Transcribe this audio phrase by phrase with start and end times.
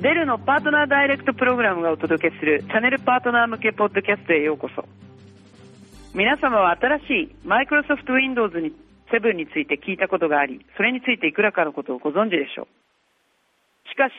[0.00, 4.88] デルのパートナーダイレクトプログラムがお届けするチャンネルパートナー向けポッドキャストへようこそ。
[6.14, 8.72] 皆様は新しいマイクロソフト Windows に
[9.12, 13.88] 7について聞いたことがありそれについていくらかのことをご存知でしょう。
[13.92, 14.12] しかし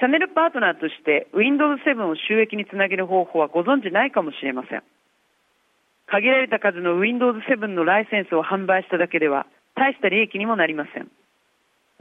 [0.00, 4.82] チャンネルパートナーとして Windows 7を収益につなげる方法はご存知ないかもしれません。
[6.10, 11.06] 限られた数の Windows 7のライセンスを販売しただけでは大した利益にもなりません。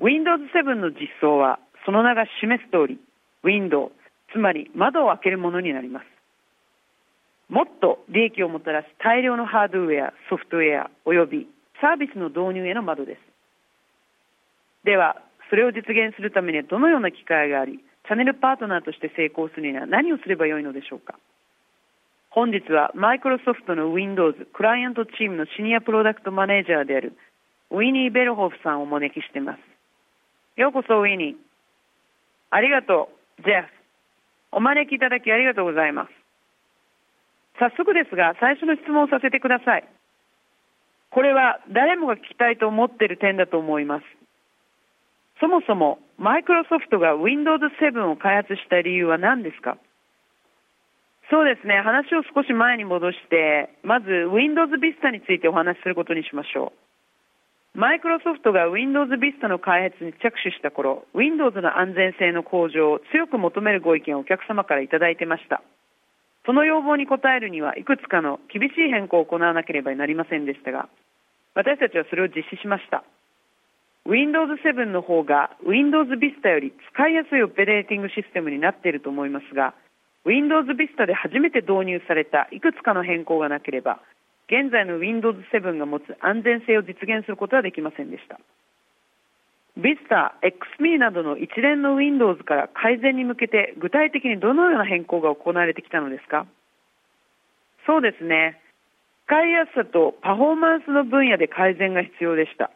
[0.02, 3.00] Windows 7の実装はその名が示す通り、
[3.44, 3.92] ウィンドウ、
[4.32, 6.06] つまり窓を開けるものになります。
[7.50, 11.48] もっと利益をもたらす大量のハードウェア、ソフトウェア、および
[11.82, 13.20] サービスの導入への窓です。
[14.86, 21.16] では、それを実現するためにはどのような機会があり、チャンネルパートナーとして成功するには何をすればよいのでしょうか。
[22.32, 27.14] 本日はマイクロソフトの Windows クライアントチームのシニアプロダクトマネージャーである
[27.70, 29.60] ウィニー・ベルホフさんをお招きしています。
[30.60, 31.53] ようこそウィニー。
[32.54, 33.10] ありがと
[33.40, 33.68] う、ジェフ。
[34.52, 36.12] お招きいただきありがとうございます。
[37.58, 39.84] 早速ですが、最初の質問をさせてください。
[41.10, 44.06] これは誰もが聞きたいと思っている点だと思います。
[45.40, 49.78] そもそも、マイクロソフトが Windows 7を開発した理由は何ですか？
[51.32, 56.83] そうですね、話を少し前に戻して、まず Windows Vista についてお話しすることにしましょう。
[57.76, 65.64] マイクロソフトが Windows Vista の開発に着手した頃、Windows の安全性の向上を強く求めるご意見をお客様からいただいてました。
[66.46, 70.88] その要望に応えるにはいくつかの厳しい変更を行わなければなりませんでしたが、
[71.56, 73.04] 私たちはそれを実施しました。
[74.06, 79.74] Windows 7の方が Windows Vista より使いやすいオペレーティングシステムになっていると思いますが、
[80.26, 84.00] Windows Vista で初めて導入されたいくつかの変更がなければ、
[84.48, 88.40] 現在の Windows 7が持つ安全性を実現することはできませんでした。
[89.78, 96.46] Vista、XP などの一連の Windows から改善に向けて具体的にどのような変更が行われてきたのですか？
[97.88, 98.60] そうですね。
[99.26, 102.70] 使いやすさとパフォーマンスの分野で改善が必要でした。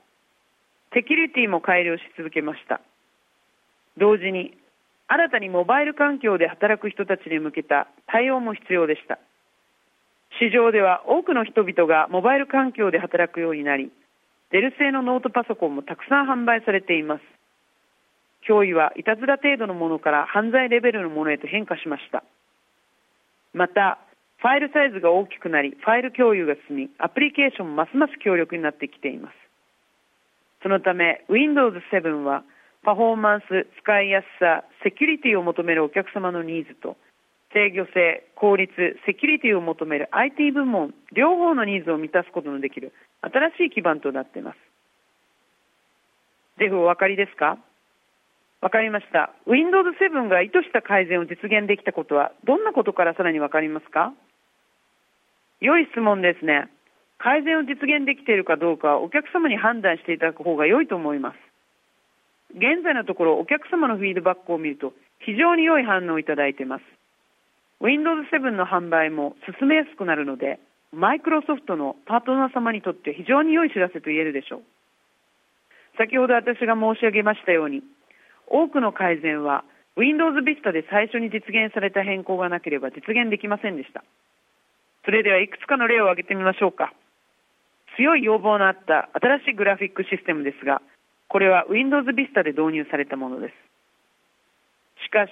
[0.93, 2.81] セキュリティも改良し続けました。
[3.97, 4.57] 同時に、
[5.07, 9.19] 新たにモバイル環境で働く人たちに向けた対応も必要でした。
[10.39, 13.91] 市場では多くの人々がモバイル環境で働くようになり、
[14.51, 17.21] デル製のノートパソコンもたくさん販売されています。
[18.47, 22.23] 脅威はいたずら程度のものから犯罪レベルのものへと変化しました。
[23.53, 23.99] また、
[24.37, 29.33] ファイルサイズが大きくなり、ファイル共有が進み、アプリケーションもますます強力になってきています。
[30.61, 32.43] そのため、Windows 7は、
[32.83, 36.95] パフォーマンス、使いやすさ、セキュリティを求めるお客様のニーズと、
[37.53, 44.57] 制御性、効率、セキュリティを求める IT 部門、両方のニーズを満たすことのできる新しい基盤となっています。
[46.59, 47.57] ゼフお分かりですか？
[48.59, 49.31] 分かりました。
[49.45, 54.13] Windows 7が意図した改善を実現できたことは、どんなことからさらに分かりますか？
[55.61, 56.67] 良い質問ですね。
[57.19, 61.37] 改善を実現できているかどうかはお客様に判断していただく方が良いと思います。
[62.51, 64.93] 現在のところお客様のフィードバックを見ると
[65.25, 66.83] 非常に良い反応をいただいています。
[67.79, 70.59] Windows 7の販売も進めやすくなるので、
[70.91, 74.61] マイクロソフトのパートナー様にとって非常に良い知らせと言えるでしょう。
[75.97, 77.83] 先ほど私が申し上げましたように、
[78.47, 79.63] 多くの改善は
[79.95, 84.03] Windows Vista で最初に実現された変更がなければ実現できませんでした。
[85.05, 86.93] それではいくつかの例を挙げてみましょうか。
[87.97, 90.81] 強い要望のあった新しいグラフィックシステムですが、
[91.29, 93.53] これは Windows Vista で導入されたものです。
[95.03, 95.31] しかし、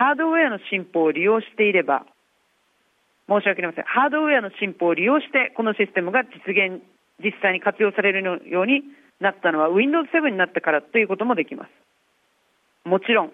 [0.00, 2.06] ハードウェアの進歩を利用していれば、
[3.28, 3.84] 申し訳ありません。
[3.84, 6.80] ハードウェアの進歩を利用して、このシステムが実現、
[7.22, 8.80] 実際に活用されるように
[9.20, 12.88] なったのは Windows 7になったからということもできます。
[12.88, 13.32] もちろん、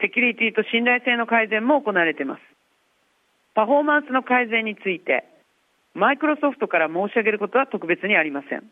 [0.00, 2.40] セキュリティと信頼性の改善も行われています。
[3.52, 5.28] パフォーマンスの改善について、
[5.92, 8.64] マイクロソフトから申し上げることは特別にありません。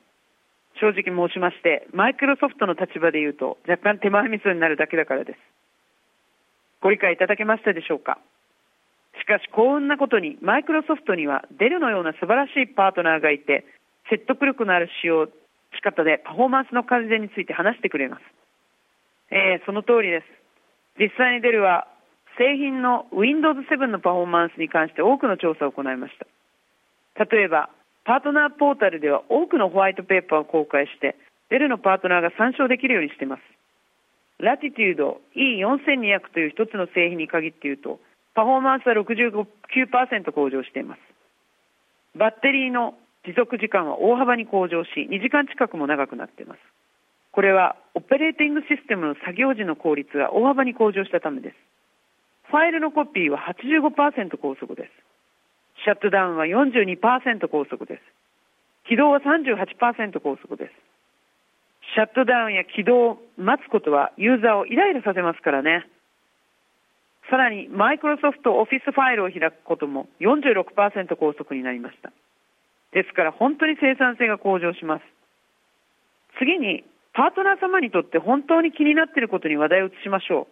[0.81, 5.54] 正直申しまして、マイクロソフトの立場で言うと、若干手前味噌になるだけだからです。
[6.85, 8.19] ご理解いただけましたでしょうか？
[9.19, 13.65] しかし幸運なことにマイクロソフトにはデルのような素晴らしいパートナーがいて
[14.11, 15.25] 説得力のある使用
[15.73, 18.23] 仕方でパフォーマンスの改善について話してくれます、
[19.33, 20.29] えー、その通りです。
[21.01, 21.89] 実際にデルは
[22.37, 27.25] 製品の Windows 7のパフォーマンスに関して多くの調査を行いました。
[27.25, 27.71] 例えば
[28.05, 31.17] パートナーポータルでは多くのホワイトペーパーを公開して
[31.49, 33.54] デルのパートナーが参照できるようにしています。
[34.39, 38.01] ラティテュード E4200 という一つの製品に限って言うと、
[38.35, 41.01] パフォーマンスは69%向上しています。
[42.17, 42.95] バッテリーの
[43.25, 46.59] 持続時間は大幅に向上し、2時間近くも長くなっています。
[47.33, 51.57] これはオペレーティングシステムの作業時の効率が大幅に向上したためです。
[52.51, 54.91] ファイルのコピーは85%高速です。
[55.85, 58.03] シャットダウンは42%高速です。
[58.89, 60.73] 起動は38%高速です。
[61.95, 65.87] シャットダウンや起動を待つことはユーザーをイライラさせますからね。
[67.31, 72.13] さらに、マイクロソフトオフィスファイルを開くことも46%高速になりました。
[72.93, 75.05] ですから本当に生産性が向上します。
[76.39, 80.49] 次に、パートナー様にとって本当に気になっていることに話題を移しましょ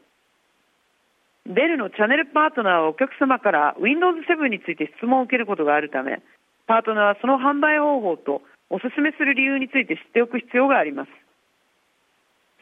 [1.47, 1.55] う。
[1.55, 6.23] デルのチャンネルパートナーはお客様から Windows 7について質問を受けることがあるため、
[6.69, 11.21] パートナーはその販売方法とお勧めする理由について知っておく必要があります。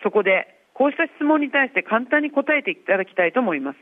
[0.03, 3.79] そこで、こうした質問に対して簡単に答えていただきたいと思います。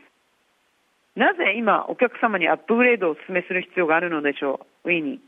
[1.15, 5.19] なぜ今、お客様にアップグレードをお勧めする必要があるのでしょう、ウィニー。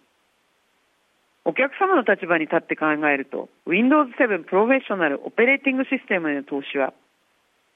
[1.44, 6.94] お客様の立場に立って考えると、Windows 7 Professional オペレーティングシステムへの投資は、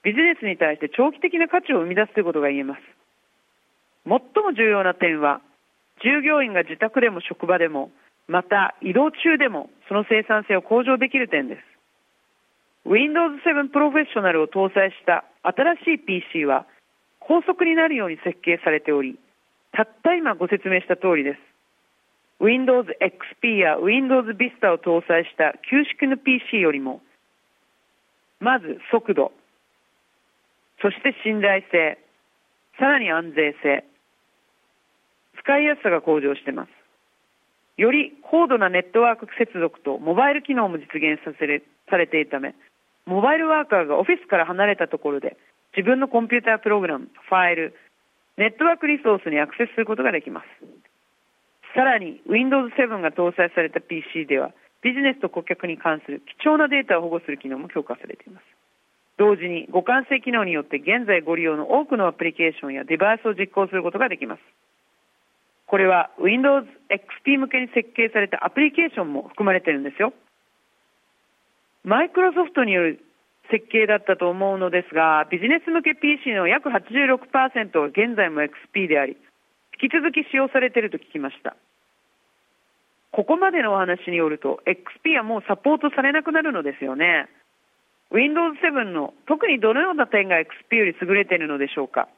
[0.04, 2.82] ビジネスに対して長期的な価値を生み出すということが言えます。
[4.06, 5.42] 最も重要な点は、
[6.04, 7.90] 従業員が自宅でも職場でも、
[8.28, 11.75] また移動中でもその生産性を向上できる点です。
[12.86, 16.66] Windows 7 Professional を搭載した新しい PC は
[17.20, 19.18] 高速になるように設計されており、
[19.72, 21.40] たった今ご説明した通りです。
[22.40, 27.02] Windows XP や Windows Vista を搭載した旧式の PC よりも、
[28.40, 29.32] まず速度、
[30.82, 31.98] そして信頼性、
[32.78, 33.84] さらに安全性、
[35.40, 36.70] 使いやすさが向上しています。
[37.78, 42.54] より高度なネットワーク接続とモバイル機能も実現させれされているため、
[43.06, 45.38] モバイルワーカーがオフィスから離れたところで
[45.75, 47.75] 自分のコンピュータープログラム、ファイル、
[48.38, 50.48] ネットワークリソースにアクセスすることができます。
[51.75, 58.44] さらに Windows 7が搭載された PC ではビジネスと顧客に関する貴重なデータを保護する機能も強化されています。
[59.18, 64.42] 同時に互換性機能によって現在ご利用の多くのアプリケーションやデバイスを実行することができます。
[65.68, 70.13] これは Windows XP 向けに設計されたアプリケーションも含まれているんですよ。
[71.86, 73.00] マイクロソフトによる
[73.52, 79.16] 設計だったと思うのですが、ビジネス向け PC の約86%は現在も XP であり、
[79.80, 81.56] 引き続き使用されていると聞きました。
[83.12, 87.30] ここまでのお話によると、XP はもうサポートされなくなるのですよね。
[88.12, 92.10] Windows 7の特にどのような点が XP より優れているのでしょうか。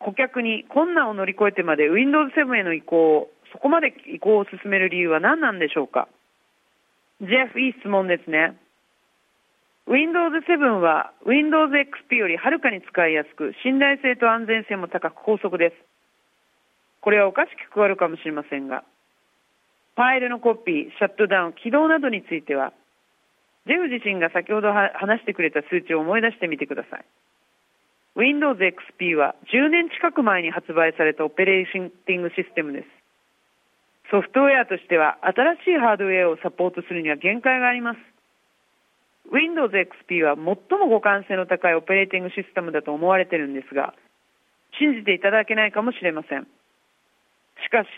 [0.00, 6.08] 顧客に困難を乗り越えてまで Windows 7への移行、そこまで移行を進める理由は何なんでしょうか。
[7.20, 8.56] ジェフ、いい質問ですね。
[9.86, 15.76] Windows 7は Windows XP よりはるかに使いやすく、信頼性と安全性も高く高速です。
[17.02, 18.84] これはおかしく聞こえるかもしれませんが、
[19.96, 22.72] ファイルのコピー、シャットダウン、起動などについては、
[23.66, 27.04] ジェフ自身が先ほど話してくれた数値を思い出してみてください。
[28.16, 32.99] Windows XP は10年近く前に発売されたオペレーシングシステムです。
[34.10, 37.98] ソフトウェアとしては新しいハードウェアをサポートするには限界があります。
[39.30, 43.94] Windows XP は最も互換性の高いオペレーティングシステムだと思われてるんですが、
[44.78, 46.48] 信じていただけないかもしれません。
[47.62, 47.88] しかし、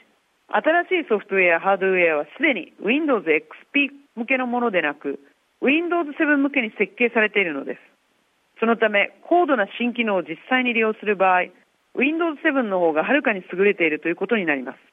[0.53, 5.19] 新しいソフトウェアハードウェアはすでに Windows XP 向けのものでなく、
[5.63, 7.81] Windows 7向けに設計されているのです。
[8.61, 11.49] そのため、高度な新機能を実際に利用する場合、
[11.97, 14.92] Windows 7の方がはるかに優れているということになります。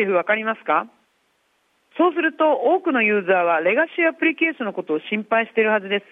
[0.00, 0.88] ジェフわかりますか？
[1.98, 6.06] そうすると多くのユーザーはレガシーアプリケーションのことを心配しているはずです。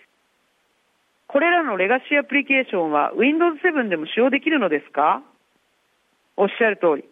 [1.29, 5.23] これらのレガシーアプリケーションは Windows 7でも使用できるのですか？
[6.37, 7.09] おっしゃる通り。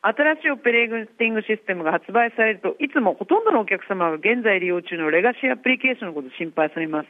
[0.00, 7.08] 新しいオペレーティングシステムが発売されるといつもほとんどのお客様が現在利用中のレガシーアプリケーションのことを心配されます。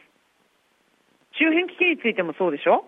[1.39, 2.85] 周辺機器についてもそうでしょ？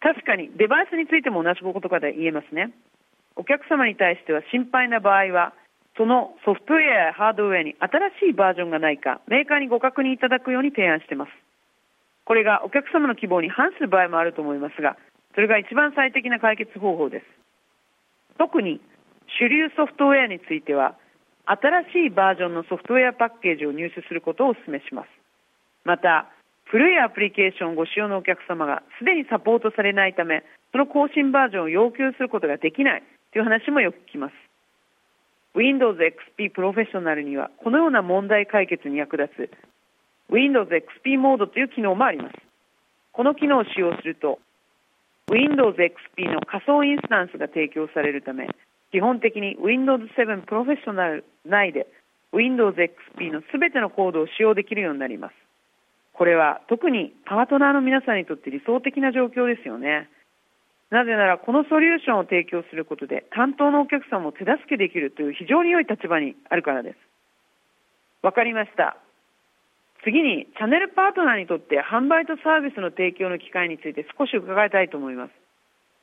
[0.00, 2.72] 確かにデバイスについても同じことが言えますね。
[3.36, 5.52] お客様に対しては心配な場合は
[5.96, 11.30] そのソフトウェアやハードウェアに新しいバージョンがないか、メーカーにご確認いただくように提案しています。
[12.24, 14.96] これがお客様の希望に反する場合もあると思いますが、
[15.34, 17.26] それが一番最適な解決方法です。
[18.38, 18.80] 特に
[19.38, 20.96] 主流ソフトウェアについては、
[21.46, 25.08] 新しいバージョンのソフトウェアパッケージを入手することをお勧めします。
[25.84, 26.26] また、
[26.64, 33.02] 古いアプリケーションをご使用のお客様がすでにサポートされないため、その更新バージョンを要求することができない
[33.34, 34.32] という話もよく聞きます。
[35.58, 39.50] Windows XP プロフェッショナルにはこのような問題解決に役立つ
[40.32, 42.34] Windows XP モードという機能もあります。
[43.12, 44.38] この機能を使用すると
[45.32, 48.46] Windows XP の仮想インスタンスが提供されるため
[48.92, 51.88] 基本的に Windows 7プロフェッショナル内で
[52.32, 55.34] Windows XP のすべてのコードを使用できるようになります。
[56.12, 60.08] これは特にパートナーの皆さんにとって理想的な状況ですよね。
[60.90, 66.96] なぜならこのソリューションを提供することで担当のお客様を手助けできるという非常に良い立場にあるからです。
[68.22, 68.96] わかりました。
[70.04, 75.32] 次にチャンネルパートナーにとって販売とサービスの提供の機会について少し伺いたいと思います。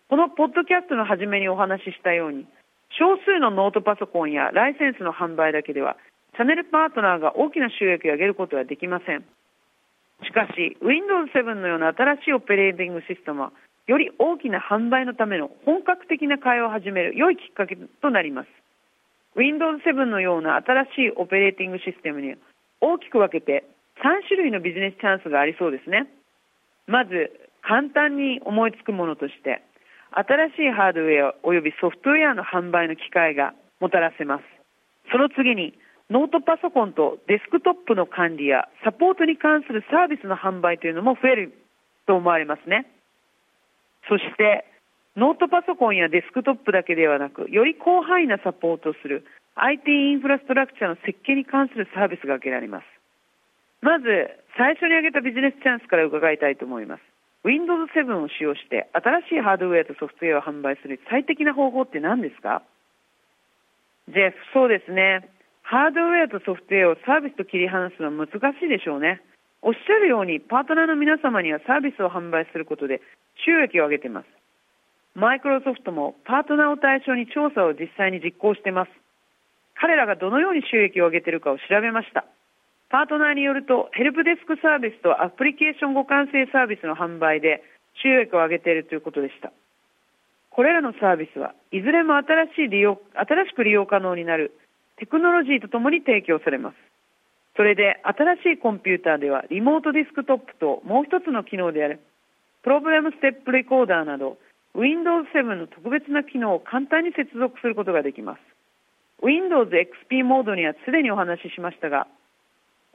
[0.10, 2.46] このポッドキャストの初めにお話ししたように
[2.98, 5.96] 少数のノートパソコンやライセンスの販売だけでは
[6.36, 9.26] チャンネルパートナーが大きな収益を上げることはできません。
[10.24, 13.52] しかし、Windows 7のような新しいオペレーティングシステムは、
[13.88, 18.48] より大きな販売のための本格的な会話を始める良いきっかけとなります。
[19.36, 22.36] Windows 7のような新しいオペレーティングシステムに
[22.82, 23.64] 大きく分けて
[24.04, 26.08] 3種類のビジネスチャンスがありそうですね。
[26.88, 29.62] まず、簡単に思いつくものとして、
[30.12, 34.44] 新しいハードウェア及びソフトウェアの販売の機会がもたらせます。
[35.12, 35.78] その次に、
[36.10, 41.54] ノートパソコンとデスクトップの管理やサポートに関するサービスの販売というのも増える
[42.06, 42.92] と思われますね。
[44.08, 44.65] そして、
[45.15, 52.86] ノートパソコンやデスクトップだけではなく、より広範囲なサポートをする IT インフラストラクチャーの設計に関するサービスが挙げられます。
[53.81, 54.05] まず、
[54.58, 57.01] 最初に挙げたビジネスチャンスから伺いたいと思います。
[57.43, 62.62] Windows 7を使用して新しいハードウェアとソフトウェアを販売する最適な方法って何ですか？
[64.08, 65.27] ジェフ、そうですね。
[65.63, 68.27] ハードウェアとソフトウェアをサービスと切り離すのは難
[68.60, 69.22] しいでしょうね。
[69.62, 73.01] おっしゃるように、パートナーの皆様にはサービスを販売することで
[73.46, 74.27] 収益を上げています。
[75.13, 78.91] マイクロソフトもパートナーを対象に調査を実際に実行しています。
[79.75, 82.25] 彼らがどのように収益を上げているかを調べました。
[82.89, 87.63] パートナーによると、ヘルプデスクサービスとアプリケーション互換性サービスの販売で
[88.01, 89.51] 収益を上げているということでした。
[90.50, 94.51] これらのサービスはいずれも新しい利用、新しく利用可能になる
[94.98, 96.75] テクノロジーとともに提供されます。
[97.62, 102.01] それで新しいコンピューターではリモートディスクトップともう一つの機能である
[102.63, 104.39] プログラムステップレコーダーなど
[104.74, 108.41] Windows 7の特別な機能を簡単に接続することができます。
[109.22, 112.08] Windows XP モードにはすでにお話ししましたが、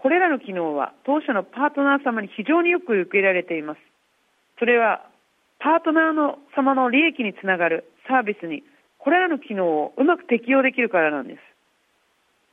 [0.02, 3.78] これらの機能は当社のパートナー様に非常によく受け入れられています。
[4.58, 5.06] それは
[5.60, 8.64] パートナーの様の利益につながるサービスに
[8.98, 11.38] これらの機能をうまく適用できるからなんで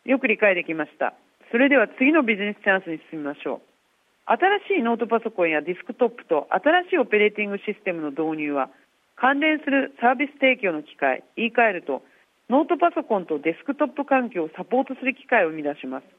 [0.05, 0.07] す。
[0.07, 1.15] よく理解できました。
[1.53, 4.25] それでは次のビジネスチャンスに進みましょう。
[4.25, 8.71] 新しいノートパソコンやディスクトップと新しいオペレーティングシステムの導入は
[9.15, 12.01] 関連するサービス提供の機会、言い換えると
[12.49, 16.09] ノートパソコンとデスクトップ環境をサポートする機会を生み出します。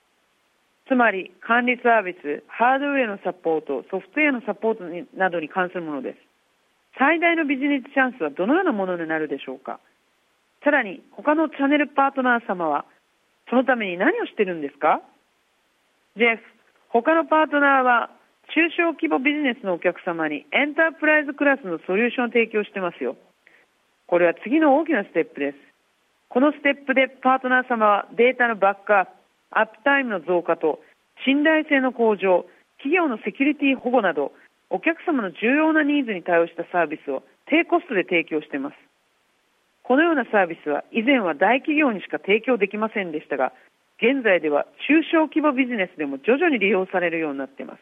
[0.86, 4.86] つまり管理サービス、ハードウェアのサポート、ソフトウェアのサポート
[5.18, 6.18] などに関するものです。
[6.94, 9.80] 最大のビジネスチャンスはどのようなものになるでしょうか
[10.62, 12.86] さらに他のチャンネルパートナー様は
[13.50, 15.02] そのために何をしているんですか
[16.16, 16.42] ジェフ、
[16.90, 18.08] 他のパートナーは
[18.54, 23.16] 中小規模ビジネスのお客様にエンタープライズクラスのソリューションを提供してますよ。
[24.06, 25.58] これは次の大きなステップです。
[26.28, 29.10] このステップでパートナー様はデータのバックアップ、
[29.58, 30.78] アップタイムの増加と
[31.26, 32.46] 信頼性の向上、
[32.78, 34.30] 企業のセキュリティ保護など
[34.70, 38.76] お客様の重要なニーズに対応したサービスを低コストで提供しています。
[39.82, 43.52] このようなサービスは以前は大企業にしか提供できませんでしたが、
[43.98, 47.80] 現在では中小規模ビジネスでも徐々に利用されるようになっています。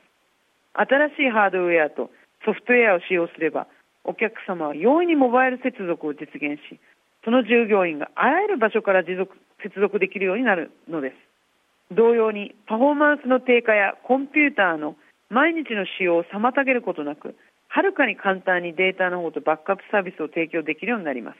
[0.74, 2.10] 新しいハードウェアと
[2.44, 3.66] ソフトウェアを使用すれば、
[4.04, 6.80] お客様は容易にモバイル接続を実現し、
[7.24, 11.94] その従業員があらゆる場所から持続接続できるようになるのです。
[11.94, 14.96] 同様に、パフォーマンスの低下やコンピューターの
[15.30, 17.36] 毎日の使用を妨げることなく、
[17.68, 21.38] はるかに簡単にデータの方とバックアップサービスを提供できるようになります。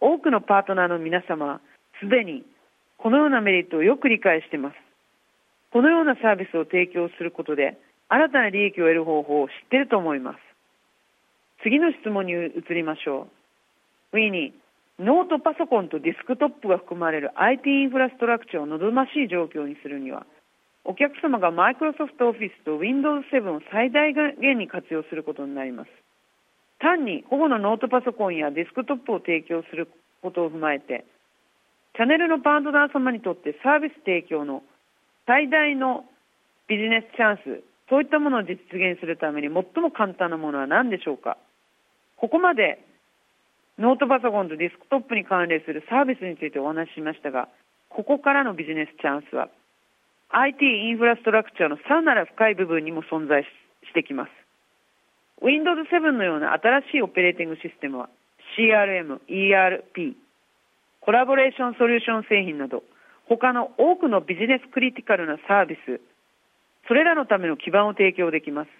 [0.00, 1.60] 多くのパートナーの皆様は
[2.00, 2.44] すでに
[2.98, 4.76] このようなメリットをよく理解しています。
[5.72, 10.38] このようなサービスを提供することで新たな利益を得る方法を知っていると思います。
[11.62, 13.28] 次の質問に移りましょ
[14.12, 14.16] う。
[14.16, 14.54] 次に、
[14.98, 20.24] ノートパソコンとディスクトップが含まれる IT インフラストラクチャを望ましい状況にするには、
[20.84, 25.90] お客様がマイクロソフトオフィスと Windows 7を最大限に活用することになります。
[26.78, 29.88] 単に保護のノートパソコンやデスクトップを提供する
[30.22, 31.04] ことを踏まえて、
[31.96, 34.62] チャンネルのパートナー様にとってサービス提供の
[35.26, 36.04] 最大の
[36.68, 41.38] ビジネスチャンス、そういったものを実現するために最も簡単なものは何でしょうか？
[42.16, 42.84] ここまで
[43.78, 47.48] ノートパソコンとディスクトップに関連するサービスについてお話ししましたが、
[47.88, 49.48] ここからのビジネスチャンスは
[50.30, 53.48] IT インフラストラクチャーのさらなる深い部分にも存在し
[53.94, 54.30] てきます。
[55.40, 58.08] Windows 7のような新しいオペレーティングシステムは
[58.58, 60.14] CRM、ERP、
[61.06, 62.82] コラボレーションソリューション製品など
[63.30, 66.00] 他の多くのビジネスクリティカルなサービス、
[66.88, 68.70] それらのための基盤を提供できます。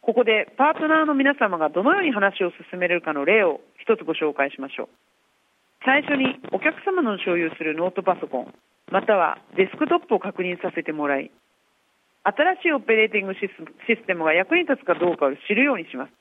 [0.00, 4.88] ここでパートナーの皆様がどのように話を進めるかの例を一つご紹介しましょう。
[5.84, 8.54] 最初にお客様の所有するノートパソコン、
[8.90, 11.30] またはデスクトップを確認させてもらい、
[12.24, 16.12] 新しいオペレーティングシステムが役に立つかどうかを知るようにします。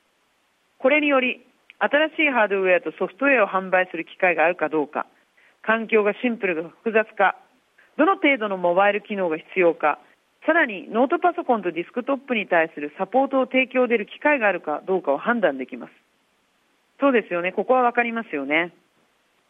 [0.79, 1.39] これにより、
[1.79, 5.07] 新しいハードウェアとソフトウェアを販売する機会があるかどうか、
[5.61, 7.35] 環境がシンプルか複雑か、
[7.97, 9.99] どの程度のモバイル機能が必要か、
[10.45, 15.93] さらにノートパソコンとデスクトップに対するサポートを提供できる機会があるかどうかを判断できます。
[16.99, 17.51] そうですよね。
[17.51, 18.73] ここはわかりますよね。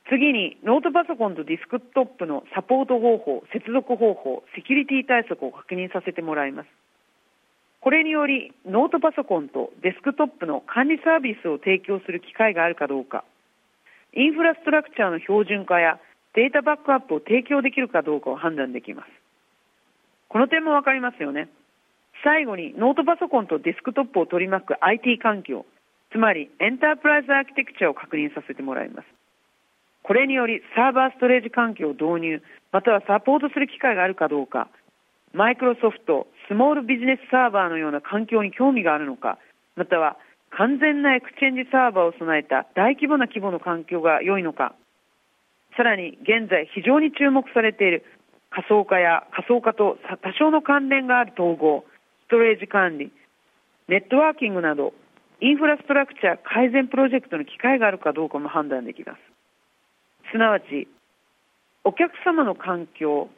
[0.10, 6.70] 次に、ノートパソコンとデスクトップのサポート方法、接続方法、セキュリティ対策を確認させてもらいます。
[7.82, 13.24] これにより、ノートパソコンとデスクトップの管理サービスを提供する機会があるかどうか、
[14.14, 16.00] インフラストラクチャーの標準化や
[16.34, 19.10] データバックアップを提供できるかどうかを判断できます。
[20.30, 21.50] この点もわかりますよね。
[22.24, 25.66] 最後に、ノートパソコンとデスクトップを取り巻く IT 環境、
[26.12, 29.08] つまりエンタープライズアーキテクチャを確認させてもらいます。
[30.04, 34.70] これによりサーバーストレージ環境を導入、またはサポートする機会があるかどうか、
[35.34, 39.38] マイクロソフト、 Small Business Server のような環境に興味があるのか、
[39.76, 40.18] または
[40.58, 44.76] 完全な Exchange Server を備えた大規模な規模の環境が良いのか、
[45.78, 48.04] さらに現在非常に注目されている
[48.50, 51.86] 仮想化や仮想化と多少の関連がある統合、
[52.26, 53.12] ストレージ管理、
[53.88, 54.94] ネットワーキングなど
[55.42, 59.20] インフラストラクチャー改善プロジェクトの機会があるかどうかも判断できます。
[60.32, 60.88] すなわち、
[61.84, 63.30] お客様の環境、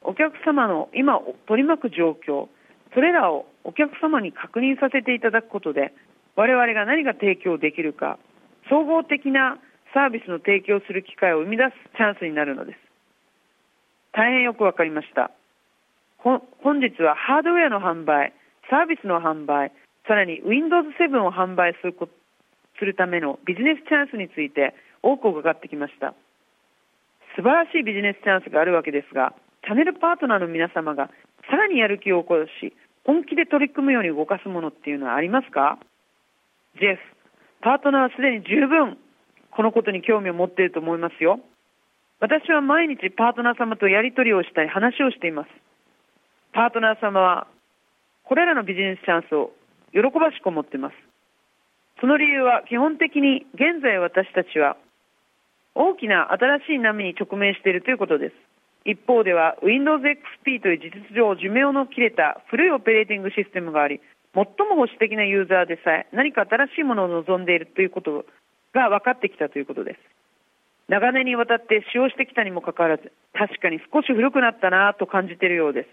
[0.00, 2.48] お客様の今取り巻く状況、
[2.94, 5.92] それらをお客様に確認させていただくことで、
[6.36, 8.18] 我々が何が提供できるか、
[8.68, 9.58] 総合的な
[9.92, 12.78] サービスの提供する機会を生み出すチャンスになるのです。
[14.12, 15.30] 大変よくわかりました。
[16.18, 16.40] 本
[16.80, 18.32] 日はハードウェアの販売、
[18.70, 19.72] サービスの販売、
[20.06, 21.94] さらに Windows 7を販売する
[22.78, 26.14] するためのビジネスチャンスについて多く伺ってきました
[27.36, 31.08] 素晴らしいビジネスチャンスがあるわけですがチャンネルパートナーの皆様が
[31.48, 35.78] さらにやる気を起こし本気で取り組むように動かすものっていうのはありますか？
[36.78, 37.00] ジェフ
[37.62, 38.98] パートナーはすでに十分
[39.50, 41.40] このことに興味を持っていると思いますよ。
[42.20, 45.50] 私は毎日パートナー様とやり取りをしたり話をしています。
[46.52, 47.46] パートナー様は
[48.24, 49.52] これらのビジネスチャンスを
[49.92, 50.94] 喜ばしく思っています。
[52.00, 54.76] その理由は基本的に現在私たちは
[55.74, 58.34] 大きな新しい波に直面しているということです。
[58.84, 64.00] 一方では Windows XP という事実上寿命の切れた古いオペレーティングシステムがあり、
[64.34, 68.24] 最も保守的なユーザーでさえ何か新しいものを望んでいるということ
[68.74, 69.98] が分かってきたということです。
[70.88, 75.88] 長年にわたって使用してきたにもかかわらず、確かに少し古くなったなと感じているようです。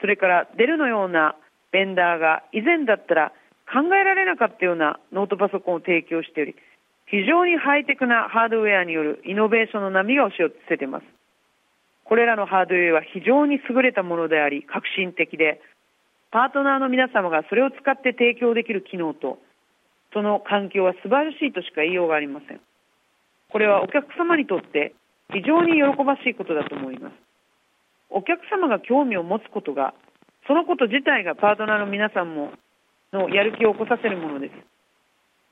[0.00, 1.36] それからデルのような
[1.72, 3.32] ベンダーが以前だったら
[3.70, 6.56] 考えられなかったようなノートパソコンを提供しており、
[7.06, 11.06] 非常にハイテクなハードウェアによるイノベーションの波が押し寄せています。
[12.04, 15.60] これらのハードウェアは非常に優れたものであり、革新的で、
[16.30, 19.38] パートナーの皆様がそれを使って提供できる機能と、
[20.12, 22.60] その環境は素晴らしいとしか言いようがありません。
[23.50, 24.94] これはお客様にとって
[25.32, 27.14] 非常に喜ばしいことだと思います。
[28.10, 29.94] お客様が興味を持つことが、
[30.46, 32.52] そのこと自体がパートナーの皆さんも
[33.12, 34.52] のやる気を起こさせるものです。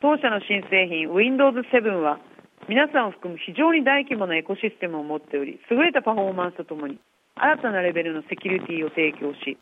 [0.00, 2.20] 当社の新製品 Windows 7は
[2.68, 6.98] 皆さんを含む非常に大規模なエコシステムを持っており、優れたパフォーマンスとともに
[7.34, 9.58] 新たなレベルのセキュリティを提供し、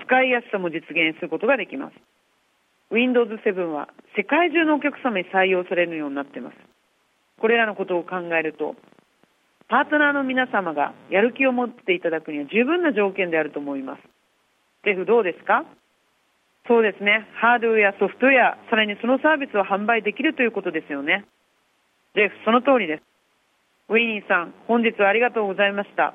[0.00, 1.94] 使いやすさも実現することができます。
[2.90, 6.56] Windows 7は世界中のお客様に採用されるようになっています。
[7.40, 8.76] これらのことを考えると、
[9.68, 14.02] パートナーの皆様がやる気を持っていただくには十分な条件であると思います。
[14.84, 15.64] ゼフどうですか？
[16.68, 17.26] そうですね。
[17.34, 21.24] ハードウェア、ソフトウェア、さらにそのサービスを販売できるということですよね。
[22.14, 23.02] ジェフ、その通りです。
[23.88, 26.14] ウィニーさん、本日はありがとうございました。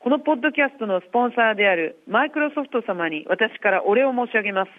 [0.00, 4.70] このポッドキャストのスポンサーであるマイクロソフト様に私からお礼を申し上げます。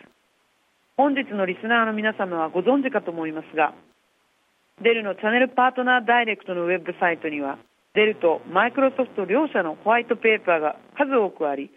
[0.98, 3.76] 本日のリスナーの皆様はご存知かと思いますが、
[4.82, 7.60] デルのチャンネルパートナーダイレクトのウェブサイトには、
[7.94, 11.70] デルとマイクロソフト両社のホワイトペーパーが数多くあり、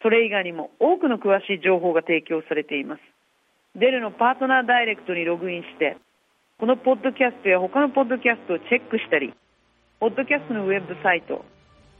[0.00, 3.02] それ以外にも多くの詳しい情報が提供されています。
[3.74, 5.96] デルのパートナーダイレクトにログインして、
[6.60, 9.34] このポッドキャストや他のポッドキャストをチェックしたり、
[9.98, 11.44] ポッドキャストのウェブサイト、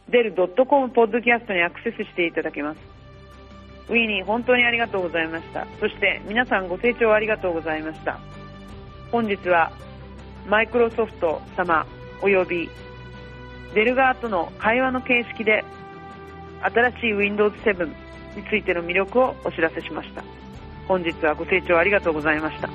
[0.09, 2.79] デル .com ポッドキャストにアクセスしていただけます。
[3.89, 5.67] ウィーニー、本当にありがとうございました。
[5.81, 8.19] そして皆さんご清聴ありがとうございました。
[9.11, 9.73] 本日は
[10.49, 11.87] マイクロソフト様
[12.21, 12.71] 及び
[13.75, 15.65] デル側との会話の形式で
[16.63, 17.95] 新しい Windows 7に
[18.49, 20.25] ついての魅力をお知らせしました
[20.89, 22.69] 本日はご清聴ありがとうございました